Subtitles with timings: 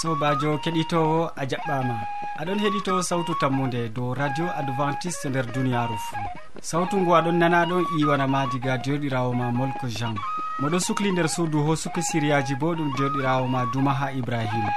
[0.00, 1.96] sobajo keɗitowo a jaɓɓama.
[2.40, 6.24] Aɗon heɗito sawtu tammude dow radio adventiste nder duniyaru fuu
[6.62, 10.14] sawtu ngu aɗon nana ɗon iwanama diga derɗirawo ma molko jean.
[10.60, 14.72] Moɗon sukli nder suudu ho suka siriyaji bo ɗum derɗirawo ma dumaha ibrahima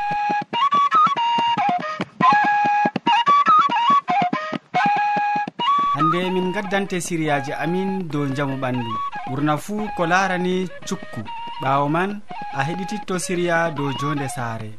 [5.96, 8.92] hande min gaddante siriyaji amin dow jaamu ɓandu.
[9.30, 11.22] Ɓurna fuu ko larani cukku.
[11.62, 12.22] Ɓawo man
[12.58, 14.72] a heɗititto siriya dow jonde saare.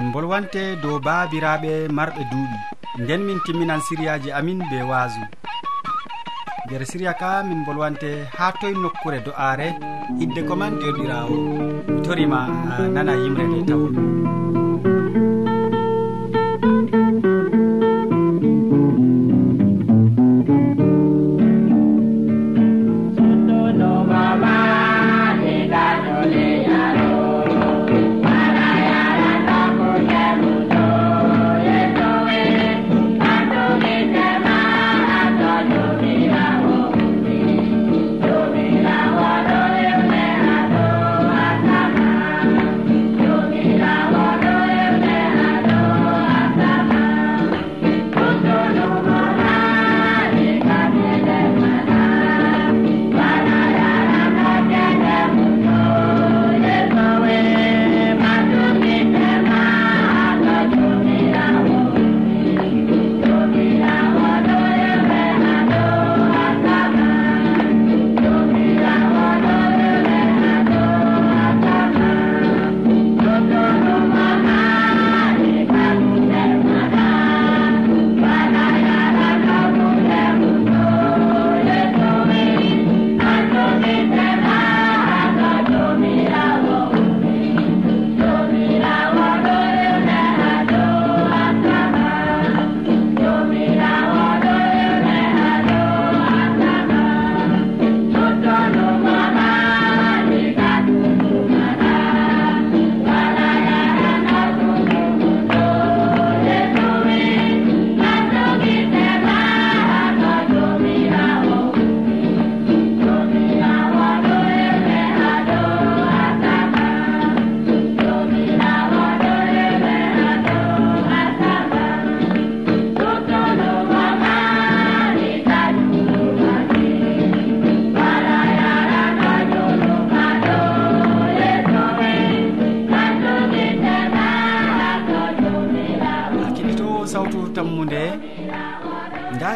[0.00, 2.58] min bolwante dow baabiraaɓe marɓe duuɓi.
[2.98, 5.20] Nden min timminan siriyaji amin be waasu
[6.66, 9.68] nder siriya ka min bolwante haa toye nokkure do'aare
[10.18, 11.36] hidde ko man derɗiraawo
[11.88, 12.40] mi torima
[12.70, 13.94] a nana yimre nde tawol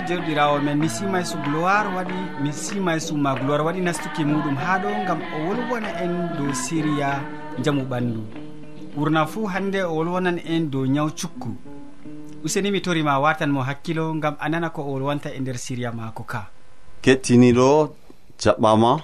[0.08, 0.78] jerɗirawo men.
[0.78, 3.80] Mi simay su gloire waɗi mi simay summa gloire waɗi.
[3.80, 7.20] Nastuki muɗum ha ɗo gam o wolwona en dow siriya
[7.62, 8.20] jaamu ɓandu.
[8.96, 11.50] Ɓurna fuu hande o wolwonan en dow ñaw cukku.
[12.44, 15.92] Useni mi torima watan mo hakkilo gam a nana ko o wolwanta e nder siriya
[15.92, 16.46] mako ka.
[17.02, 17.90] Kettiniɗo
[18.38, 19.00] jaɓɓama.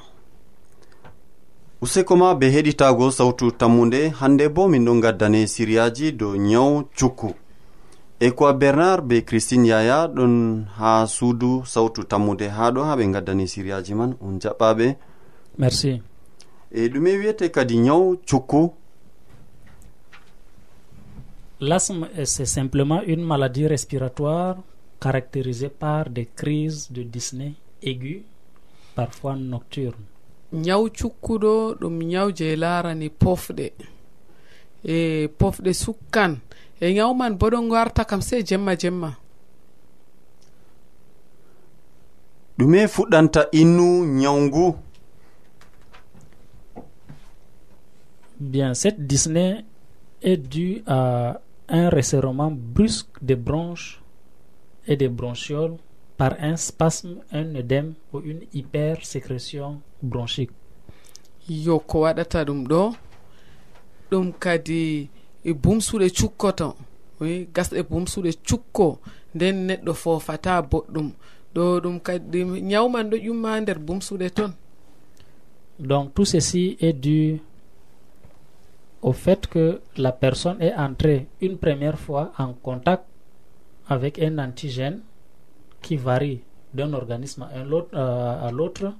[1.82, 7.34] Useko ma be heɗitago sawtu tammude hande bo min ɗon gaddane siriyaji dow ñaw cukku.
[8.20, 13.04] e ko bernard be christine yaya ɗon ha suudu sawtu tammude ha ɗo ha ɓe
[13.12, 14.14] gaddani siriyaji man.
[14.20, 14.96] On jaɓɓaɓe
[15.58, 16.02] merci.
[16.70, 18.72] E ɗume wiyete kadi nyaw cukku
[21.60, 24.56] l'asthme eh, c'est simplement une maladie respiratoire
[25.00, 28.22] caractérisée par des crises de dyspnée aigu
[28.94, 30.04] parfois nocturne
[30.52, 33.72] nyaw cukkuɗo ɗum nyaw je larani pofɗe.
[34.84, 36.36] E pofɗe sukkan
[36.80, 39.10] e nyawman bo ɗon warta kam sey jemma jemma.
[42.58, 43.86] Ɗume fuɗɗanta innu
[44.20, 44.66] ñawngu
[48.40, 49.64] bien cette disney
[50.22, 54.00] est due à un resserrement brusque des bronches
[54.86, 55.76] et des bronchioles
[56.16, 60.50] par un spasme un œdème ou une hypersécrétion bronchique.
[61.48, 62.92] Yo ko waɗata ɗum ɗo?
[64.10, 65.08] Ɗum kadi
[65.44, 66.68] e bumsuɗe cukkoto
[67.20, 68.86] oui gasɗe bumsuɗe cukko
[69.34, 71.08] nden neɗɗo fofata boɗɗum.
[71.54, 74.52] Ɗo ɗum kadi ñawman ɗo ƴumma nder bumsuɗe toon
[75.78, 77.40] donc tout ceci est dû
[79.02, 83.04] au fait que la personne est entrée une première fois en contact
[83.88, 85.00] avec un antigène
[85.82, 86.40] qui varie
[86.74, 87.64] d'un organisme à
[88.52, 88.90] l'autre euh,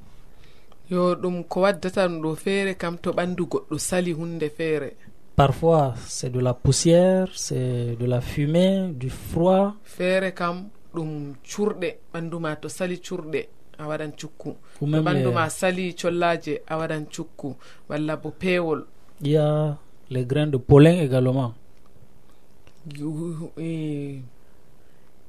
[0.91, 4.91] yo ɗum ko waddatan ɗo feere kam to ɓandu goɗɗo sali hunde feere.
[5.37, 9.75] parfois c'est de la poussière c'est de la fumée du froid.
[9.85, 13.49] Feere kam ɗum curɗe ɓanduma to sali curɗe
[13.79, 14.57] a waɗan cukku.
[14.79, 17.57] To ɓanduma sali collaje a waɗan cukku
[17.89, 18.85] walla bo peewol.
[19.23, 19.77] Ƴiya
[20.11, 21.55] les grains de polin également.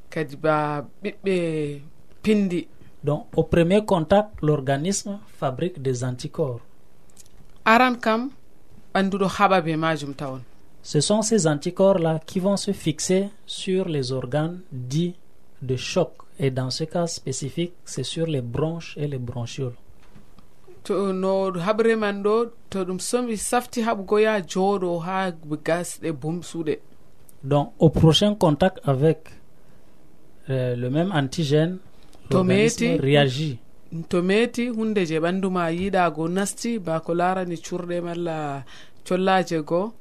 [0.09, 1.81] Kadi ba ɓiɓɓe
[2.23, 2.67] pindi.
[3.03, 6.59] Donc au premier contact l'organisme fabrique des anticorps.
[7.65, 8.29] Aran kam
[8.93, 10.41] ɓannduɗo haɓa be majum tawon.
[10.83, 15.15] Ce sont ces anticorps là qui vont se fixer sur les organes dits
[15.61, 16.11] de choc.
[16.39, 19.75] Et dans ce cas spécifique c'est sur les bronches et les bronchioles.
[20.83, 25.31] To no haɓre man ɗo to ɗum somi safti haɓgo ya jooɗo ha
[25.65, 26.79] gasɗe bumsuɗe
[27.43, 29.29] donc au prochain contact avec
[30.49, 31.77] euh, le même antigène
[32.29, 33.57] to meeti réagit.
[34.09, 38.63] to meti hunde je ɓandu ma yiɗago nasti ba ko larani curɗe malla
[39.07, 39.93] collaje goo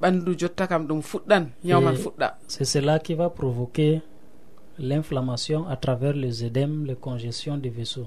[0.00, 2.28] ɓandu jotta kam ɗum fuɗɗan ñawman fuɗɗa.
[2.48, 4.00] c'est cela qui va provoquer
[4.78, 8.06] l'inflammation à travers les édèmes les congestion des vaisseau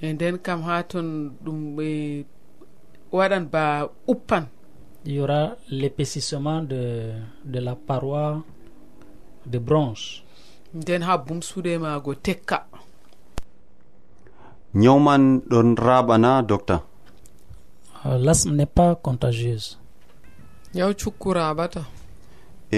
[0.00, 2.24] e nden kam ha ton ɗum ɓe
[3.12, 4.44] waɗan ba uppan.
[5.04, 7.12] Il y aura l'épaississement de,
[7.44, 8.42] de la paroi
[9.46, 10.22] de bronche
[10.74, 12.66] nden ha bumsude mago tekka.
[14.82, 16.76] nyawman ɗon raɓana docta
[18.06, 19.68] euh, lasm n'est pas contagieuse.
[20.74, 21.82] Ñaw cukku raɓata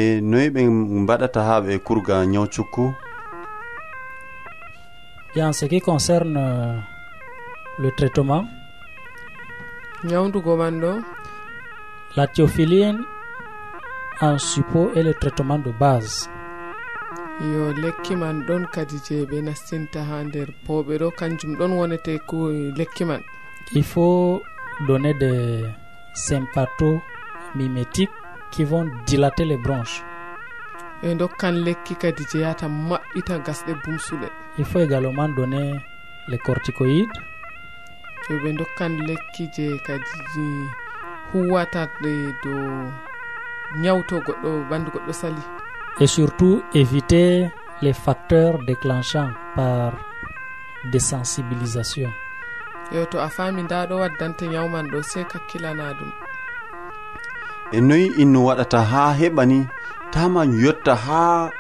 [0.01, 0.61] e noyi ɓe
[1.03, 2.85] mbaɗata ha ɓe kurga nyaw cukku?
[5.37, 6.79] Et en ce qui concerne euh,
[7.79, 8.45] le traitement.
[10.05, 10.93] Ñawdugo man ɗo?
[12.17, 12.99] La théophiline
[14.21, 16.29] en suppos et le traitement de base.
[17.41, 20.49] yo lekki man ɗon kadi je ɓe nastinta ha nder.
[20.67, 23.23] Powɓe ɗo kanjum ɗon wonete ko lekki man.
[23.75, 24.43] Il faut
[24.89, 25.63] donner de
[26.15, 27.01] sympato
[27.55, 28.11] mimétique
[28.51, 30.03] qui vont dilater les branches.
[31.03, 34.29] Ɓe dokkan lekki kadi je yata maɓɓita gasɗe bumsuɗe.
[34.59, 35.79] Il faut également donner
[36.29, 37.17] les corticoïdes.
[38.27, 40.47] To ɓe dokkan lekki je kadi
[41.33, 42.13] huwata ɗe
[42.43, 42.91] dow
[43.83, 45.43] ñawto goɗɗo ɓandu goɗɗo sali.
[46.01, 47.49] et surtout éviter
[47.83, 49.93] les facteurs déclenchants par
[50.93, 52.11] désensibilisation.
[52.93, 56.11] Yo to a faami nda ɗo waddante ñawman ɗo sey kakkilana ɗum.
[57.73, 59.59] E noyi inno waɗata haa heɓani
[60.13, 61.51] tama yotta ha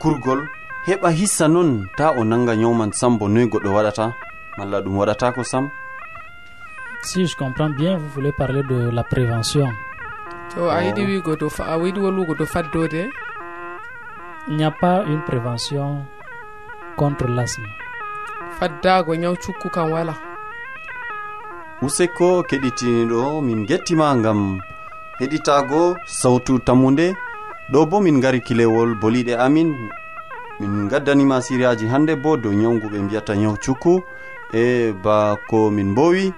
[0.00, 0.40] kurgol
[0.86, 4.04] heɓa hissa noon ta o nanga ñawman sam bo noyi goɗɗo waɗata
[4.58, 5.64] malla ɗum waɗata ko sam?
[7.02, 9.66] Si je comprends bien vous voulez parler de la prévention.
[10.56, 11.08] to a yiɗi oh.
[11.10, 13.02] wigo dow a yiɗi wolwugo dow faddode?
[14.48, 16.04] Il n'y a pas une prévention
[16.96, 17.66] contre l'asthme.
[18.58, 20.14] Faddago ñaw cukku kam wala.
[21.82, 24.58] Useko keɗitiniɗo min gettima gam
[25.20, 27.06] heɗitago sawtu tammude
[27.72, 29.70] ɗo bo min gari kilewol boliɗe amin.
[30.60, 34.00] Min gaddanima siriyaji hande bo dow ñawgu ɓe mbiyata ñaw cukku.
[34.54, 36.32] E ba ko min mbowi.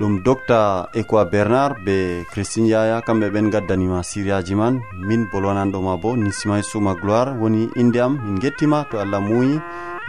[0.00, 4.74] ɗum docta equa bernard be christine yaya kamɓe ɓen gaddanima siriyaji man.
[5.06, 8.18] Min bolwananɗoma bo nisimay suma gloire woni inde am.
[8.24, 9.54] Min gettima to allah muyi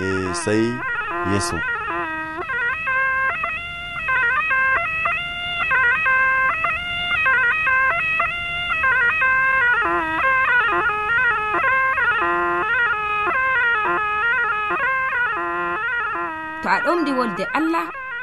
[0.02, 0.08] e
[0.44, 0.68] sayi
[1.32, 1.58] yeeso.
[16.64, 17.86] To a ɗomɗi wolde allah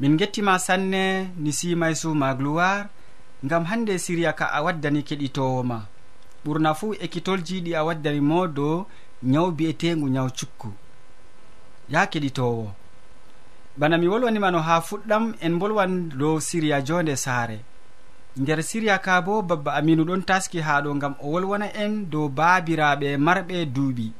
[0.00, 2.88] min gettima sanne ni simay suma gloire
[3.44, 5.78] ngam hande siriya ka a waddani keɗitowoma.
[6.44, 8.86] Ɓurna fuu ekkitolji ɗi a waddani mo dow
[9.22, 10.68] nyaw bi'etengu nyaw cukku.
[11.88, 12.66] Ya keɗitowo.
[13.76, 17.58] Bana mi wolwanima no ha fuɗɗam en bolwan dow siriya jonde saare.
[18.36, 22.28] Nder siriya ka bo babba aminu ɗon taski ha ɗo gam o wolwana en dow
[22.28, 24.12] baabiraɓe marɓe duuɓi.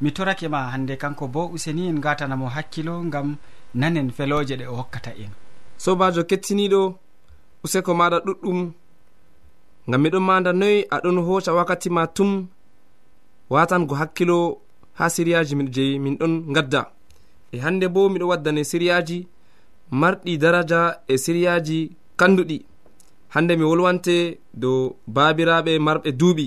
[0.00, 3.36] Mi torake ma hande kanko bo useni en gatanamo hakkilo ngam
[3.74, 5.30] nanen feloje ɗe o hokkata en.
[5.76, 6.80] Sobajo kettiniɗo
[7.64, 8.60] useko maɗa ɗuɗɗum.
[9.88, 12.46] Ngam miɗon manda noyi aɗon hoca wakkati ma tum.
[13.50, 14.58] Watango hakkilo
[14.98, 16.92] ha siriyaji je min ɗon gadda
[17.52, 19.26] e hande bo miɗo waddane siriyaji
[19.90, 21.78] marɗi daraja e siriyaji
[22.16, 22.64] kanduɗi
[23.34, 26.46] hande mi wolwante dow babiraɓe marɓe duuɓi.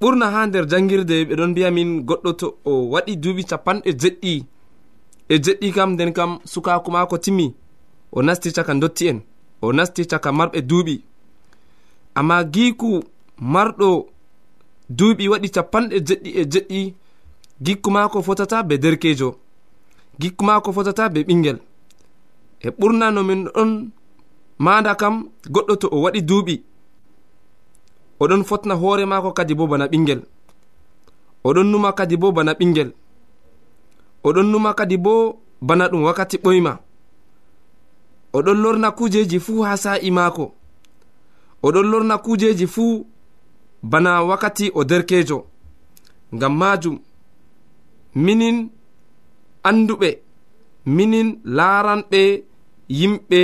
[0.00, 4.34] Ɓurna ha nder jangirde ɓeɗon mbiya min goɗɗo to o waɗi duuɓi capanɗe jeɗɗi.
[5.28, 7.54] e jeɗɗi kam nden kam sukako mako timmi
[8.12, 9.18] o nasti caka dotti en
[9.62, 11.02] o nasti caka marɓe duuɓi.
[12.14, 13.02] Amma giku
[13.40, 13.88] marɗo
[14.96, 16.94] duuɓi waɗi capanɗe jeɗɗi e jeɗɗi
[17.64, 19.28] gikku maako fotata be derkejo
[20.20, 21.58] gikku maako fotata be ɓingel
[22.60, 23.90] e ɓurna no min ɗon
[24.58, 25.14] manda kam
[25.54, 26.62] goɗɗo to o waɗi duuɓi.
[28.20, 30.20] Oɗon fotna hoore maako kadi bo bana ɓingel
[31.44, 32.90] oɗon numa kadi bo bana ɓingel
[34.26, 35.14] oɗon numa kadi bo
[35.66, 36.72] bana ɗum wakkati ɓoyma.
[38.36, 40.44] Oɗon lorna kujeji fuu ha sa'i maako.
[41.66, 43.06] Oɗon lorna kujeji fuu
[43.82, 45.38] bana wakkati o derkejo
[46.34, 46.96] ngam majum
[48.24, 48.56] minin
[49.68, 50.10] anduɓe
[50.96, 52.22] minin laranɓe
[52.98, 53.40] yimɓe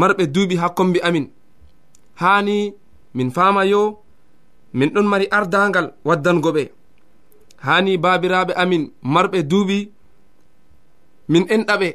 [0.00, 1.26] marɓe duuɓi ha kombi amin.
[2.20, 2.74] Hani
[3.14, 3.82] min fama yo
[4.74, 6.62] min ɗon mari ardangal waddango ɓe.
[7.66, 9.78] Hani babiraɓe amin marɓe duuɓi
[11.28, 11.88] min enɗaɓe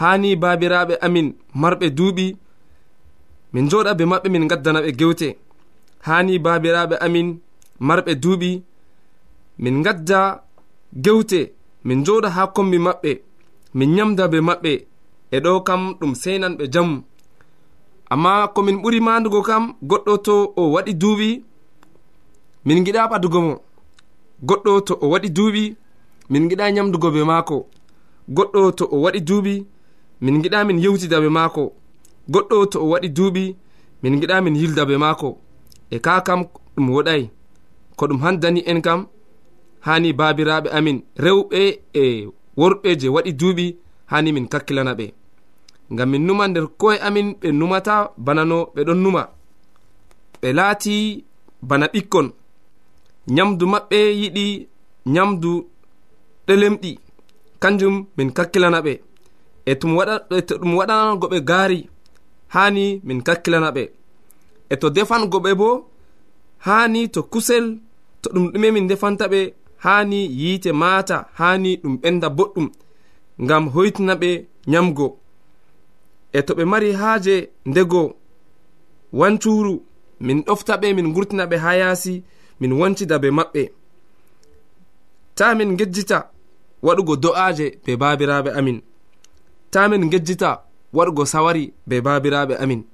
[0.00, 1.28] hani babiraɓe amin
[1.60, 2.26] marɓe duuɓi.
[3.52, 5.28] Min joɗa be maɓɓe min gaddana ɓe gewte.
[6.06, 7.28] Hani babiraɓe amin
[7.88, 8.50] marɓe duuɓi.
[9.62, 10.20] Min gadda
[11.04, 11.40] gewte
[11.86, 13.10] min joɗa ha kombi maɓɓe.
[13.74, 14.72] Min nyamda be maɓɓe
[15.30, 16.96] e ɗo kam ɗum seynan ɓe jamu
[18.12, 21.28] amma komin ɓuri mandugo kam goɗɗo to o waɗi duuɓi.
[22.66, 23.54] Min giɗa ɓadugo mo
[24.48, 25.64] goɗɗo to o waɗi duuɓi.
[26.30, 27.56] Min giɗa nyamdugo be maako.
[28.36, 29.54] goɗɗo to o waɗi duuɓi
[30.20, 31.62] min giɗa min yewtida be maako.
[32.32, 33.44] Goɗɗo to o waɗi duuɓi
[34.02, 35.28] min giɗa min yilda be maako.
[35.90, 36.40] E ka kam
[36.76, 37.22] ɗum woɗay
[37.96, 39.00] ko ɗum handani en kam
[39.86, 40.98] hani baabiraɓe amin.
[41.24, 41.60] Rewɓe
[41.94, 42.28] e
[42.60, 43.66] worɓe je waɗi duuɓi
[44.10, 45.06] hani min kakkilana ɓe
[45.92, 49.22] ngam min numa nder koye amin ɓe numata bana no ɓe ɗon numa.
[50.40, 51.24] Ɓe laati
[51.68, 52.26] bana ɓikkon.
[53.34, 54.46] Nyamdu maɓɓe yiɗi
[55.06, 55.50] nyamdu
[56.46, 56.92] ɗelemɗi.
[57.62, 58.92] kanjum min kakkilana ɓe.
[59.70, 59.86] E to
[60.36, 61.80] e ɗum waɗanango ɓe gaari
[62.54, 63.84] haani min kakkilana ɓe.
[64.70, 65.68] E to defango ɓe bo
[66.66, 67.64] haani to kusel
[68.22, 69.40] to ɗum ɗume min defanta ɓe
[69.84, 72.68] haani yiite maata haani ɗum ɓenda boɗɗum
[73.42, 74.30] ngam hoytina ɓe
[74.70, 75.06] nyamgo.
[76.32, 77.34] E to ɓe mari haaje
[77.70, 78.02] ndego
[79.12, 79.74] wancuru
[80.20, 82.22] min ɗofta ɓe min gurtina ɓe haa yaasi
[82.60, 83.62] min wancida be maɓɓe.
[85.34, 86.30] Ta min gejjita
[86.82, 88.82] waɗugo do'aje be babiraɓe amin.
[89.70, 92.84] Ta min gejjita waɗugo sawari be babiraɓe amin.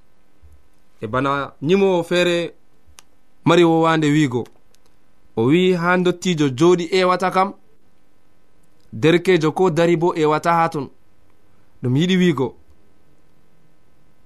[1.00, 2.54] E bana nyimowo feere
[3.44, 4.44] mari wowande wiigo.
[5.36, 7.52] O wi ha dottijo joɗi ewata kam
[8.92, 10.88] derkejo ko dari bo ewata ha ton.
[11.82, 12.56] Ɗum yiɗi wiigo.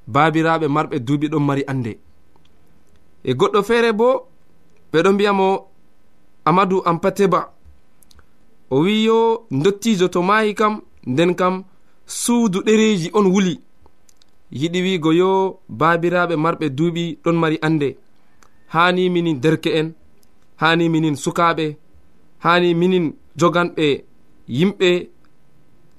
[0.06, 1.98] Babiraɓe marɓe duuɓi ɗon mari ande
[3.24, 4.28] e goɗɗo feere bo
[4.92, 5.66] ɓeɗo mbiyamo
[6.44, 7.57] amadou ampateba.
[8.70, 11.64] o wi yo dottijo to maayi kam nden kam
[12.06, 13.54] suudu ɗereeji on wuli.
[14.60, 17.88] Yiɗi wiigo yo baabiraaɓe marɓe duuɓi ɗon mari annde.
[18.72, 19.88] Haani minin derke'en
[20.60, 21.76] haani minin sukaaɓe
[22.44, 23.06] haani minin
[23.40, 23.87] joganɓe
[24.48, 24.88] yimɓe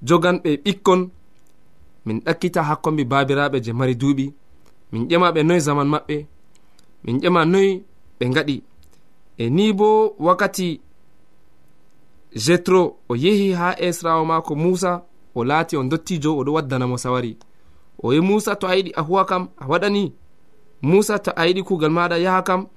[0.08, 1.02] joganɓe ɓikkon.
[2.06, 4.26] Min ɗakkita hakkombi baabiraaɓe je mari duuɓi.
[4.92, 6.26] Min ƴema ɓe noyi zaman maɓɓe.
[7.04, 7.70] Min ƴema noy
[8.20, 8.56] ɓe ngaɗi.
[9.38, 10.82] E ni bo wakkati
[12.36, 15.02] jetro o yehi ha esrawo mako musa
[15.36, 17.38] o laati o dottijo oɗo waddanamo sawari.
[18.04, 20.14] O yi musa to a yiɗi a huwa kam a waɗani
[20.82, 22.68] musa to a yiɗi kugal maɗa yaha kam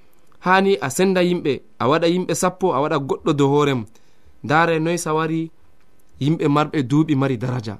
[0.40, 3.84] hani a senda yimɓe a waɗa yimɓe sappo a waɗa goɗɗo dow hoorem
[4.44, 5.50] ndare noy sawari
[6.20, 7.78] yimɓe marɓe duuɓi mari daraja.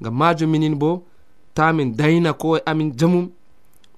[0.00, 1.04] Ngam majum minin bo
[1.54, 3.30] ta min dayna ko e amin jamum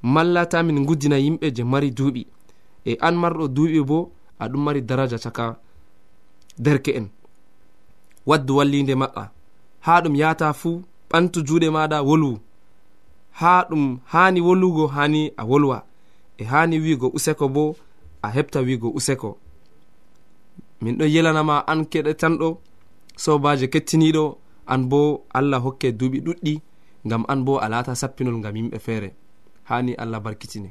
[0.02, 2.26] malla ta min guddina yimɓe je mari duuɓi.
[2.84, 5.56] E an marɗo duuɓi bo aɗum mari daraja caka.
[6.58, 7.08] derke en.
[8.26, 9.24] Waddu wallinde maɓɓa
[9.84, 12.38] ha ɗum yata fuu ɓantu juuɗe maɗa wolwu.
[13.40, 15.78] Ha ɗum hani wolwugo hani a wolwa.
[16.38, 17.76] E hani wigo useko bo
[18.22, 19.38] a heɓta wigo useko.
[20.82, 22.48] Min ɗon yelanama an keɗetanɗo
[23.16, 24.24] sobaje kettiniɗo
[24.66, 25.00] an bo
[25.38, 26.54] allah hokke duuɓi ɗuɗɗi
[27.06, 29.10] ngam an bo a lata sappinol ngam yimɓe feere.
[29.68, 30.70] Hani allah barkitine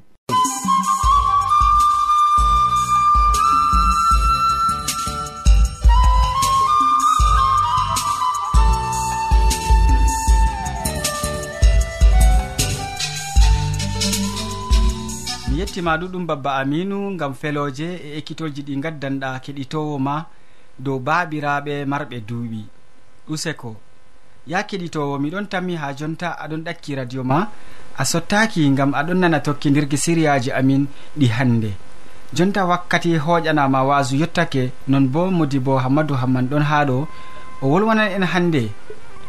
[15.75, 20.25] weltima ɗuɗum babba aminu gam feloje e ekkitoji ɗi gaddanɗa keɗitowo ma
[20.79, 22.61] dow baɓiraɓe marɓe duuɓi.
[23.29, 23.75] Useko
[24.47, 27.49] ya keɗitowo miɗon tammi ha jonta aɗon ɗakki radio ma
[27.97, 30.87] a sottaki gam aɗon nana tokkidirki siriyaji amin
[31.19, 31.71] ɗi hande
[32.33, 37.07] jonta wakkati hoƴanama wasu yettake non bo modi bo hammadou hamman ɗon ha ɗo
[37.61, 38.71] o wolwanan en hande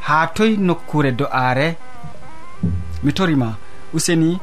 [0.06, 1.76] ha toye nokkure do'aare.
[3.02, 3.56] Mi torima
[3.94, 4.38] useni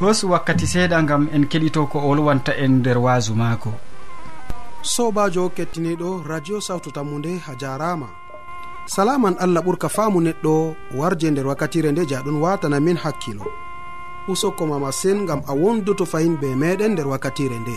[0.00, 3.70] hosu wakkati seeɗa gam en keɗito ko olwanta en nder waasu maako.
[4.82, 8.08] Sobajo kettiniɗo radio sawtu tammu nde a jarama
[8.86, 10.52] salaman allah ɓurka faamu neɗɗo
[10.98, 13.44] warje nder wakkatire nde jaɗon watana min hakkilo.
[14.28, 17.76] Usokkoma masin gam a wondoto fayin be meɗen nder wakkatire nde.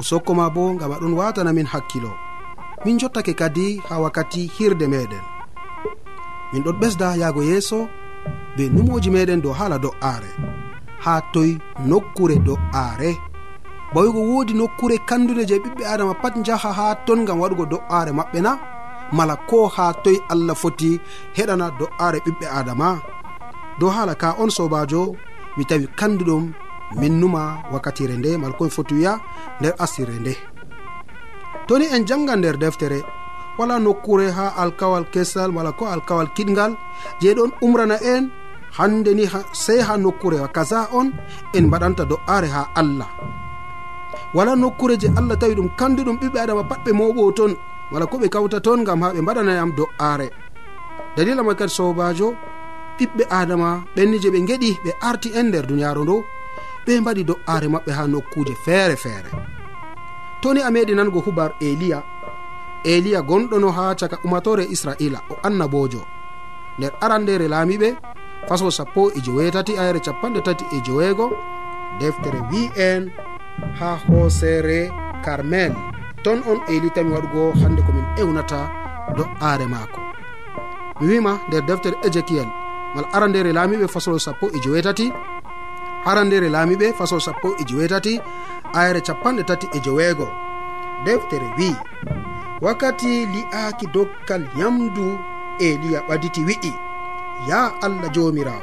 [0.00, 2.10] Usokkoma bo gam aɗon watana min hakkilo.
[2.84, 5.24] Min jottake kadi ha wakkati hirde meɗen
[6.52, 7.88] min ɗon ɓesda yahgo yeeso
[8.56, 10.32] be numoji meɗen dow haala do'aare.
[11.04, 11.50] ha toy
[11.88, 13.10] nokkure do'aare
[13.94, 18.40] bawigo woodi nokkure kandude je ɓiɓɓe adama pat jaha ha ton gam waɗugo do'aare maɓɓe
[18.46, 18.52] na.
[19.12, 21.00] Mala ko ha toy allah foti
[21.36, 22.88] heɗana do'aare ɓiɓɓe adama.
[23.78, 25.16] Dow haala ka on sobajo
[25.56, 26.44] mi tawi kanduɗum
[27.00, 27.42] min numa
[27.72, 29.12] wakkatire nde mala komi foti wiya
[29.60, 30.34] nder asire nde.
[31.66, 32.98] Toni en janga nder deftere
[33.58, 36.72] wala nokkure ha alkawal kesal mala ko alkawal kiɗgal
[37.20, 38.24] je ɗon umrana en
[38.78, 41.08] hande ni sey ha nokkurewa kaza on
[41.56, 43.10] en mbaɗanta do'are ha allah.
[44.34, 47.52] Wala nokkure je allah tawi ɗum kandu ɗum ɓiɓɓe adama patɓe moɓo ton
[47.92, 50.28] wala ko ɓe kawta toon gam ha ɓe mbaɗanayam do'are.
[51.16, 52.34] Dalila ma kadi sobajo
[53.00, 56.16] ɓiɓɓe adama ɓenni je ɓe geɗi ɓe arti en nder duniyaru ndu
[56.84, 59.30] ɓe mbaɗi do'are maɓɓe ha nokkuje feere feere
[60.42, 61.98] toni a meɗi nango hubar eliya
[62.84, 66.02] eliya gonɗono ha caka umatore israila o annabojo
[66.78, 67.88] nder arandere laamiɓe
[68.48, 71.26] faso sappo e jowetati ayre capanɗe tati e joweego.
[72.00, 73.02] Deftere wi'en
[73.78, 74.90] ha hoosere
[75.24, 75.72] carmel
[76.24, 78.60] ton on eylitami waɗugo hande komin ewnata
[79.16, 80.00] do'aare maako.
[81.00, 82.48] Mi wima nder deftere ézéchiel
[82.94, 85.06] mala arandere laamiɓe fasol sappo e jowetati
[86.10, 88.20] arandere laamiɓe fasol sappo e jowetati
[88.80, 90.26] ayre capanɗe tati e joweego.
[91.04, 91.74] Deftere wi'i
[92.60, 95.06] wakkati li'aaki dokkal yamdu
[95.66, 96.89] eliya ɓaditi wi'i.
[97.48, 98.62] ya allah jomirawo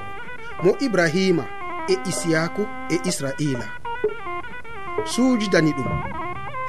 [0.64, 1.44] mo ibrahima
[1.88, 3.68] e isiyaku e israila.
[5.06, 5.90] Sujudani ɗum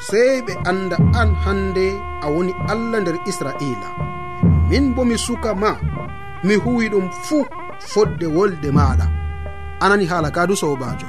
[0.08, 1.86] sey ɓe anda an hande
[2.22, 3.88] a woni allah nder israila.
[4.70, 5.70] Min bo mi suka ma
[6.44, 7.44] mi huwi ɗum fuu
[7.90, 9.06] fodde wolde maɗa
[9.80, 11.08] anani haala kadu sobajo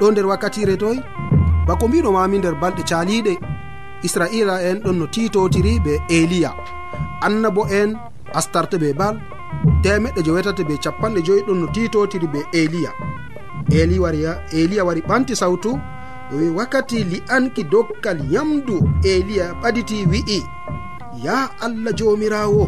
[0.00, 0.98] ɗo nder wakkatire toy
[1.66, 3.34] bako mbiɗomami nder balɗe caliɗe
[4.06, 6.50] israila en ɗon no titotiri be eliya.
[7.26, 7.90] Annabo en
[8.38, 9.16] astarte be bal
[9.82, 12.90] temeɗɗe jowetati be capanɗe joyi ɗon no titotiri be eliya.
[13.70, 15.70] Eli wariya eliya wari ɓanti sawtu
[16.32, 20.40] o wi wakkati li'anki dokkal yamdu eliya ɓaditi wi'i.
[21.24, 22.64] Ya allah jomirawo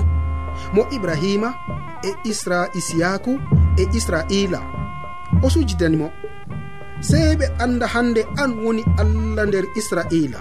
[0.75, 1.55] mo ibrahima
[2.03, 3.33] e isra isiyaku
[3.81, 4.61] e israila
[5.43, 6.09] o sujidanimo
[7.01, 10.39] sey ɓe anda hande an woni allah nder israila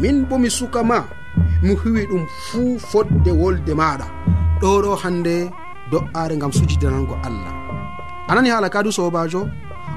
[0.00, 0.98] min bo mi suka ma
[1.62, 4.06] mi huwi ɗum fuu fodde wolde maɗa
[4.60, 5.34] ɗo ɗo hande
[5.90, 7.52] do'are gam sujidanango allah.
[8.28, 9.40] Anani haala kadu sobajo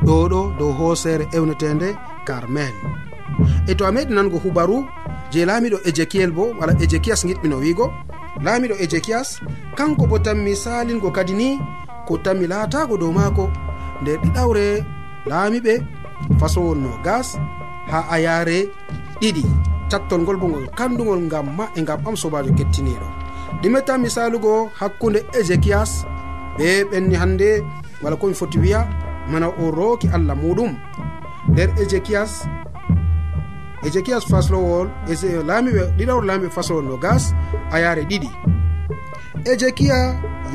[0.06, 1.90] ɗo ɗo dow hoosere ewnetende
[2.28, 2.76] carmel.
[3.70, 4.78] E to a meɗi nango hubaru
[5.32, 7.86] je laamiɗo ézéchiel bo wala ézéchias giɗɓino wiigo
[8.46, 9.30] laamiɗo ézéchias
[9.78, 11.50] kanko bo tan misalingo kadi ni
[12.08, 13.46] ko tanmi laatago dow maako
[14.02, 14.66] nder ɗiɗawre
[15.30, 15.74] laamiɓe
[16.40, 17.28] fasowol no gas
[17.92, 18.58] ha ayare
[19.22, 19.44] ɗiɗi
[19.92, 23.08] cattol ngol bo ngol kandugol ngam ma e ngam am sobajo kettiniɗo
[23.62, 25.92] ɗimeta misalugo hakkunde ezekias
[26.58, 27.50] ɓe ɓenni hande
[28.04, 28.82] wala komi foti wiya
[29.32, 30.74] mana o rooki allah muɗum.
[31.52, 32.34] Nder ezekias
[33.86, 34.88] ezekias faslowol
[35.50, 37.24] laamiɓe ɗiɗawr laamiɓe faslowol no gas
[37.72, 38.30] a yaare ɗiɗi.
[39.52, 39.98] Ezekia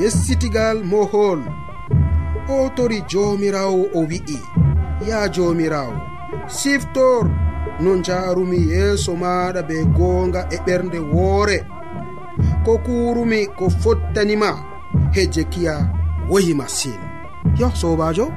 [0.00, 1.40] yessitigal mohol.
[2.48, 4.38] O tori jomirawo o wi'i
[5.08, 5.94] ya jomirawo
[6.46, 7.24] siftor
[7.80, 11.58] no jaarumi yeeso maɗa be goonga e ɓernde woore.
[12.64, 14.50] ko kurumi ko fottanima
[15.12, 15.88] hezekiya
[16.30, 16.98] woyi masin.
[17.58, 18.32] Yo sobajo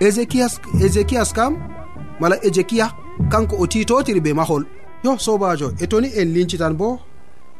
[0.00, 1.56] ezekias ezekias kam?
[2.20, 2.92] Mala ezekiya
[3.30, 4.64] kanko o titotiri be mahol.
[5.04, 6.98] Yo sobajo e toni en lincitan bo?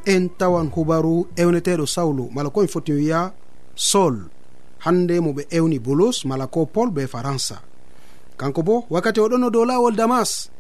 [0.05, 3.33] En tawan hubaru ewneteɗo sawlu mala komi foti wiya
[3.75, 4.17] sol.
[4.79, 7.57] Hande mo ɓe ewni bulus mala ko pol be faransa.
[8.37, 10.51] Kanko bo wakkati oɗon no dow lawol damas.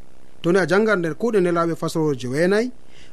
[0.42, 2.72] Toni a jangan nder kuuɗe nelaɓe faslowol jeweenayi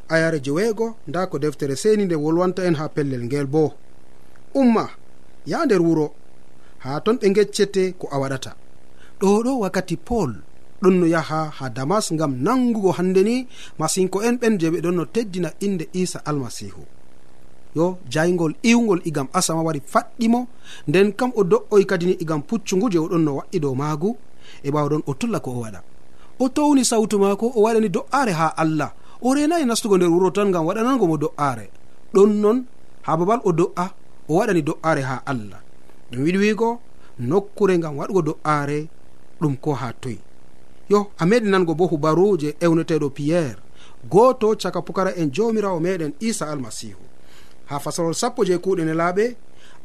[0.10, 3.74] ayare jeweego nda ko deftere seni nde wolwanta en ha pellel ngel bo
[4.54, 4.90] umma
[5.46, 6.08] ya nder wuro
[6.84, 8.52] ha ton ɓe geccete ko a waɗata.
[9.20, 10.32] Ɗo ɗo wakkati pol
[10.82, 13.48] ɗon no yaha ha damas ngam nangugo hande ni
[13.80, 16.84] masinko en ɓen je ɓe ɗon no teddina inde isa almasihu
[17.76, 20.40] yo jaygol iwgol igam asama wari faɗɗimo
[20.88, 24.16] nden kam o do'oy kadi ni igam puccugu je oɗon no wa'i dow maagu
[24.64, 25.82] e ɓawa ɗon o tulla ko o waɗa.
[26.40, 28.92] O towni sawtu maako o waɗani do'are ha allah.
[29.22, 31.70] o renayi nastugo nder wuro tan gam waɗanango mo do'are
[32.14, 32.66] ɗon non
[33.02, 33.86] ha babal o do'a
[34.30, 35.62] o waɗani do'are ha allah.
[36.12, 36.80] Ɗum wiɗi wigo
[37.20, 38.88] nokkure gam waɗugo do'are
[39.42, 40.20] ɗum ko ha toyi.
[40.90, 43.62] Yo a meɗi nango bo hubaruje ewneteɗo piyerre
[44.10, 47.02] goto caka pukara en jomirawo meɗen isa almasihu.
[47.66, 49.36] Ha fasalol sappo je kuɗene laaɓe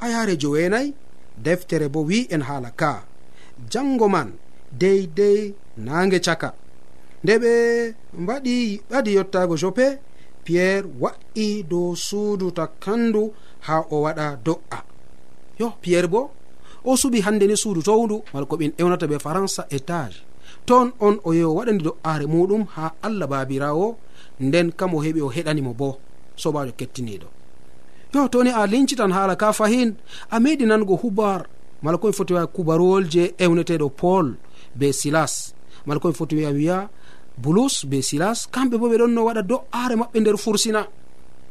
[0.01, 0.95] a yare joweenayi
[1.37, 3.05] deftere bo wi en haala ka.
[3.71, 4.33] Jango man
[4.73, 6.55] deydey nange caka
[7.25, 7.53] nde ɓe
[8.23, 8.55] mbaɗi
[8.91, 9.87] ɓadi yottago jope
[10.45, 13.33] piyerre wa'i dow suudu takkandu
[13.67, 14.79] ha o waɗa do'a.
[15.61, 16.31] Yo piyerre bo
[16.85, 20.25] o suɓi hande ni suudu towndu mala ko ɓin ewnata ɓe françai étage.
[20.67, 23.97] Toon on o yeho waɗani do'are muɗum ha allah babirawo
[24.41, 25.99] nden kam o heɓi o heɗanimo bo
[26.37, 27.29] sobajo kettiniɗo.
[28.15, 29.95] Yo toni a lincitan haala ka fahin
[30.31, 31.47] a meɗi nango hubar
[31.83, 34.35] mala komi foti wiya kubaruwol je ewneteɗo paul
[34.75, 35.55] be silas
[35.87, 36.91] mala komi foti wiya wiya
[37.39, 40.87] bulus be silas kamɓe bo ɓe ɗon no waɗa do'aare maɓɓe nder fursina.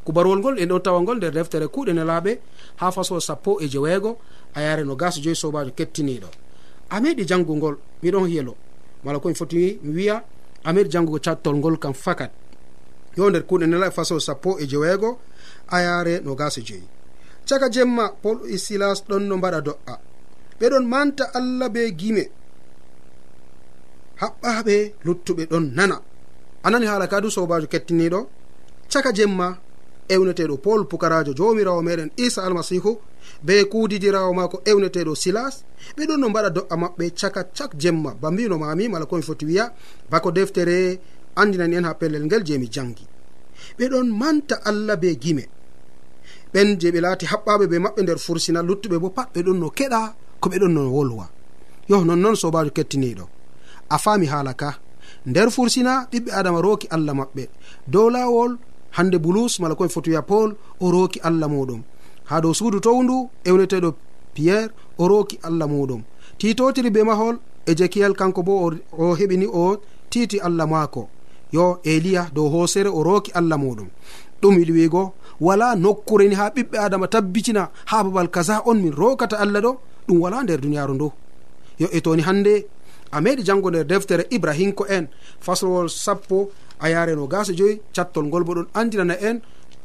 [0.05, 2.39] Kubarwol ngol en ɗon tawalngol nder deftere kuuɗe nelaaɓe
[2.77, 4.17] ha faso sappo e jeweego
[4.55, 6.27] a yare no gas joyi sobajo kettiniɗo
[6.89, 8.55] a meɗi janngu ngol miɗon yelo
[9.03, 10.23] mala komi foti mi wiya
[10.63, 12.31] a meɗi janngugo cattol ngol kam fakat.
[13.17, 15.19] Yo nder kuuɗe nelaaɓe fasol sappo e jeweego
[15.67, 16.83] a yare no gas joyi.
[17.47, 19.99] Caka jemma pol e silas ɗon no mbaɗa do'a.
[20.59, 22.29] Ɓeɗon manta allah be gime.
[24.21, 25.97] haɓɓaɓe luttuɓe ɗon nana.
[26.65, 28.19] Anani haala kadu sobajo kettiniɗo?
[28.91, 29.47] Caka jemma
[30.13, 32.91] ewneteɗo pol pukarajo jomirawo meɗen isa almasihu
[33.45, 35.55] be kudidirawo mako ewneteɗo silas.
[35.97, 38.11] Ɓeɗon no mbaɗa do'a maɓɓe caka cak jemma.
[38.21, 39.65] Ba mbino mami mala komi foti wiya
[40.11, 40.99] bako deftere
[41.35, 43.05] andinani en ha pellel ngel je mi jangi
[43.79, 45.45] ɓeɗon manta allah be gime.
[46.53, 50.15] Ɓen je ɓe laati haɓɓaɓe be maɓɓe nder fursina luttuɓe bo pat ɓeɗon no keɗa
[50.41, 51.25] ko ɓeɗon no wolwa.
[51.89, 53.25] Yo nonnoon sobajo kettiniɗo?
[53.95, 54.69] a faami haala ka.
[55.29, 57.43] Nder fursina ɓiɓɓe adama rooki allah maɓɓe.
[57.93, 58.51] Dow laawol
[58.97, 60.49] hande bulus mala koye wiya paul
[60.83, 61.81] o rooki allah muɗum
[62.29, 63.15] ha dow suudu towndu
[63.47, 63.89] ewneteɗo
[64.35, 66.01] piyerre o rooki allah muɗum
[66.39, 67.35] titotiri be mahol
[67.69, 68.53] ejekiyel kanko bo
[69.03, 69.77] o heɓini o
[70.09, 71.09] titi allah maako.
[71.51, 73.87] Yo eliya dow hoosere o rooki allah muɗum
[74.41, 79.37] ɗum yiɗi wiigo wala nokkureni ha ɓiɓɓe adama tabbitina ha babal kaza on min rokata
[79.43, 79.71] allah ɗo
[80.07, 81.11] ɗum wala nder duniyaaru ndu.
[81.79, 82.53] Yo e toni hannde
[83.11, 85.07] a meɗi jango nder deftere ibrahinko en.
[85.39, 89.41] Faslowol sappo a yare no gasa joyi cattol ngol bo ɗon andinana en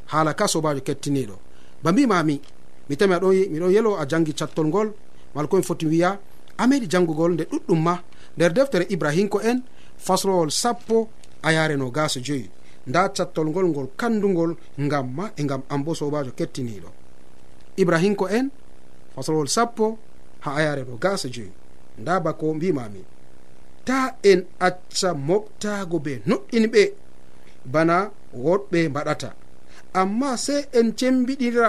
[0.06, 1.36] haala ka sobajo kettiniɗo
[1.82, 2.40] ba mbimami
[2.88, 4.92] mi tami aɗon miɗon yelo a jangi cattol ngol
[5.34, 6.18] mala komi foti wiya
[6.58, 8.02] a meɗi jangugol nde ɗuɗɗum ma.
[8.36, 9.62] Nder deftere ibrahinko en
[9.98, 11.08] faslowol sappo
[11.42, 12.50] a yare no gasa joyi.
[12.86, 16.88] Nda cattol ngol ngol kandugol ngam ma e ngam an sobajo kettiniɗo
[17.76, 18.50] ibrahinko en
[19.14, 19.98] faslowol sappo
[20.40, 21.52] ha ayare no gasa joyi.
[21.98, 23.04] Nda bako mbimami
[23.86, 23.98] ta
[24.30, 26.82] en acca moftago be noɗɗinɓe
[27.72, 27.96] bana
[28.44, 29.28] woɗɓe mbaɗata.
[30.00, 31.68] Amma sey en cembiɗira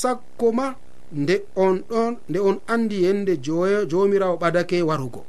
[0.00, 0.66] sakko ma
[1.20, 3.32] nde on ɗon nde on andi yende
[3.90, 5.20] jomirawo ɓadake warugo.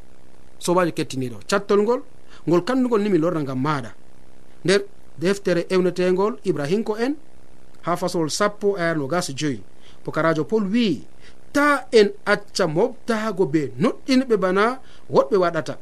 [0.63, 2.01] Sobajo kettiniɗo cattol ngol
[2.47, 3.91] ngol kandugol ni mi lorna ngam maɗa.
[4.65, 4.81] Nder
[5.21, 7.13] deftere ewnetengol ibrahinko en
[7.85, 9.61] ha fasol sappo e ayar gas joyi.
[10.03, 11.05] Pokarajo pol wi'i
[11.53, 14.63] ta en acca moftago be noɗɗinɓe bana
[15.13, 15.75] woɗɓe waɗata.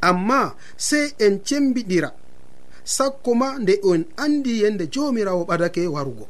[0.00, 2.12] amma sey en cembiɗira.
[2.84, 6.26] Sakko ma nde en andi yende jomirawo ɓadake warugo.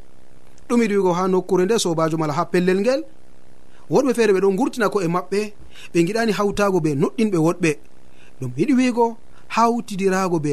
[0.68, 3.02] Ɗum yiɗi wigo ha nokkure nde sobajo mala ha pellel ngel.
[3.90, 5.40] Woɗɓe feere ɓe ɗon gurtina ko e maɓɓe
[5.92, 7.70] ɓe giɗani hawtago be noɗɗinɓe woɗɓe.
[8.40, 9.16] Ɗum yiɗi wigo
[9.48, 10.52] hawtidirago be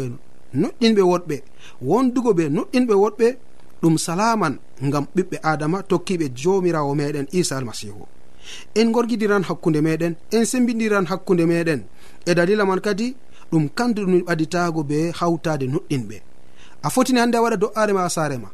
[0.54, 1.38] noɗɗinɓe woɗɓe
[1.82, 3.28] wondugo be noɗɗinɓe woɗɓe.
[3.82, 8.06] Ɗum salaman ngam ɓiɓɓe adama tokkiɓe jomirawo meɗen isa almasihu.
[8.76, 11.82] en gorgidiran hakkunde meɗen en sembidiran hakkunde meɗen.
[12.26, 13.16] E dalila man kadi
[13.52, 16.18] ɗum kandu ɗum ɓaditago be hawtade noɗɗinɓe.
[16.84, 18.50] A fotini hande a waɗa do'are ma saare ma.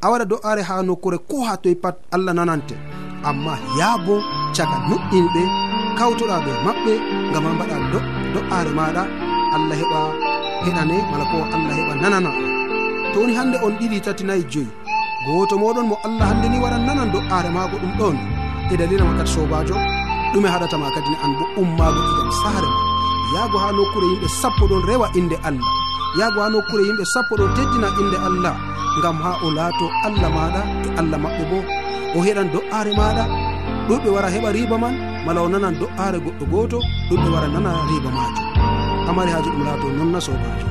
[0.00, 2.74] A waɗa do'are ha nokkure ko ha toye pat allah nanante.
[3.24, 4.14] Amma yaabo
[4.56, 5.42] caga nuɗɗinɓe
[5.98, 6.92] kawtoɗa be maɓɓe
[7.32, 7.76] gam a mbaɗa
[8.34, 9.02] do'are maɗa
[9.56, 10.00] allah heɓa
[10.64, 12.30] heɗane mala ko allah heɓa nanana.
[13.12, 14.68] To woni hande on ɗiɗi tati nayi joyi.
[15.26, 18.16] Goto moɗon mo allah hande ni waran nanan do'are mago ɗum ɗon.
[18.72, 19.76] e dalila ma kadi sobajo
[20.32, 22.80] ɗume haɗatama kadi ne an bo ummago e igam saare ma.
[23.34, 25.68] Yaago ha nokkure yimɓe sappo ɗon rewa inde allah.
[26.18, 28.54] Yaago ha nokkure yimɓe sappo ɗon teddina inde allah.
[28.98, 31.58] Ngam ha o laato allah maɗa e allah maɓɓe bo.
[32.16, 33.24] O heɗan do'are maɗa
[33.88, 34.94] ɗuɓɓe wara heɓa riba man.
[35.26, 36.78] Mala o nanan do'are goɗɗo goto
[37.10, 38.46] ɗuɓɓe wara nana riba majum
[39.08, 40.66] amari haji ɗum laato nonna sobajo.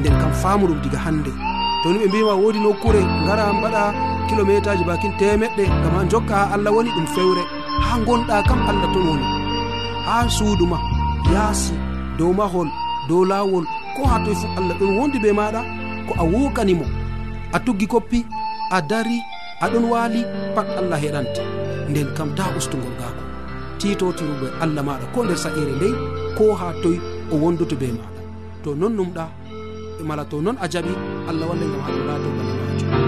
[0.00, 1.32] Nden kam famu ɗum diga hande
[1.82, 3.82] toni ɓe mbima wodi nokkure gara mbaɗa
[4.28, 7.42] kilométre aji bakin temeɗɗe gam ha jokka ha allah woni ɗum fewre.
[7.86, 9.26] Ha gonɗa kam allah ton woni.
[10.06, 10.78] Ha suuduma
[11.32, 11.74] yaasi
[12.18, 12.68] dow mahol
[13.08, 13.64] dow lawol
[13.96, 15.60] ko ha toye fu allah ɗon wondi be maɗa
[16.06, 16.86] ko a wukanimo
[17.56, 18.20] a tuggi koppi
[18.76, 19.18] a dari
[19.64, 20.20] aɗon waali
[20.54, 21.40] pat allah heɗante
[21.90, 23.22] nden kam ta ustugol gako
[23.78, 25.94] titotiruɓe allah maɗa ko nder sa'ire ndey
[26.38, 26.98] ko ha toye
[27.32, 28.08] o wonduto be maɗa.
[28.62, 29.24] To non numɗa
[30.00, 30.92] e mala to noon a jaɓi
[31.30, 33.05] allah walla gam haɗo laato bane majum.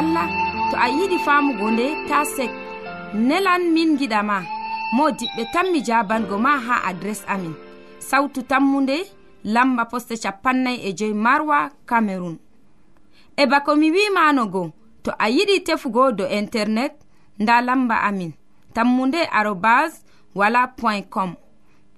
[0.00, 0.26] allah
[0.70, 2.50] to a yiɗi famugo nde ta sek.
[3.14, 4.42] Nelan min giɗama
[4.96, 7.54] mo diɓɓe tan mi jabango ma ha adres amin.
[7.98, 8.96] Sautu tammunde
[9.44, 12.38] lamba poste capannay e joyi marwa camerun
[13.36, 16.94] e bako mi wimanogo to a yiɗi tefugo do internet
[17.38, 18.32] nda lamba amin.
[18.74, 21.36] Tammunde arobas wala point com.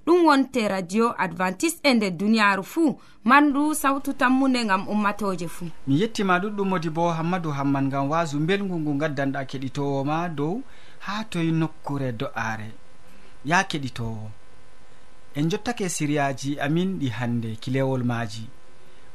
[0.07, 2.99] ɗum wonte radio advantice e nder duniyaaru fuu.
[3.25, 5.69] Mandu sawtu tammunde ngam ummatoje fuu.
[5.87, 10.63] Mi yettima ɗuɗɗum modi bo hammadou hamman ngam wasu belgu ngu gaddanɗa keɗitowoma dow
[11.01, 12.71] ha toye nokkure do'are
[13.45, 14.31] ya keɗitowo
[15.35, 18.47] en jottake siriyaji amin ɗi hannde kilewol maaji.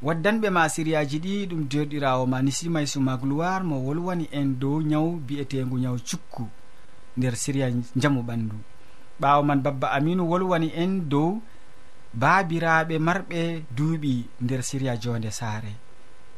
[0.02, 5.16] Waddanɓe ma siriyaji ɗi ɗum derɗirawo ma nisimay suma gloire mo wolwani en dow nyawu
[5.26, 6.48] bi'etengu nyawu cukku
[7.16, 8.56] nder siriya jamu ɓandu
[9.20, 11.40] ɓaawo man babba aminu wolwani en dow
[12.14, 13.40] baabiraaɓe marɓe
[13.76, 15.72] duuɓi nder siriya jonde saare.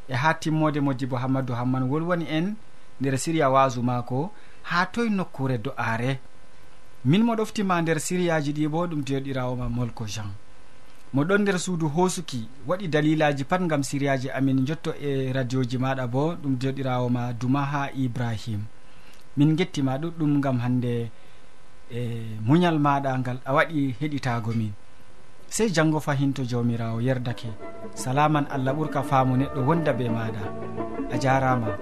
[0.08, 2.54] E ha timmode modibo hammadou hamman wolwani en
[3.00, 4.30] nder siriya waasu maako
[4.62, 6.18] ha toye nokkure do'aare.
[7.04, 10.30] Min mo ɗoftima nder siriyaji ɗi bo ɗum teɗirawoma molko jean.
[11.12, 16.06] Mo ɗon nder suudu hoosuki waɗi dalilaji pat gam siriyaji amin jotto e radioji maɗa
[16.06, 18.60] bo ɗum joɗirawoma duma ha ibrahim.
[19.36, 21.10] Min gettima ɗuɗɗum gam hande
[21.92, 22.00] e
[22.46, 24.72] muñal maɗa ngal a waɗi heɗitago min.
[25.48, 27.50] Sey janngo fahinto jawmirawo yerdake.
[27.94, 30.42] Salaman allah ɓurka faamu neɗɗo wonda be maɗa
[31.12, 31.76] a jarama